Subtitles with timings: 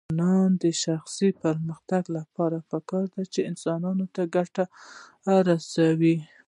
[0.01, 4.65] د ځوانانو د شخصي پرمختګ لپاره پکار ده چې انسانانو ته ګټه
[5.49, 6.17] رسوي.